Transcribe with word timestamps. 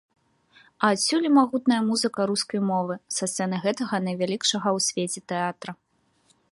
А 0.85 0.89
адсюль 0.93 1.27
і 1.29 1.31
магутная 1.39 1.77
музыка 1.89 2.19
рускай 2.31 2.61
мовы 2.71 2.95
са 3.17 3.25
сцэны 3.33 3.55
гэтага 3.67 3.95
найвялікшага 4.09 4.67
ў 4.79 4.87
свеце 4.87 5.19
тэатра. 5.33 5.71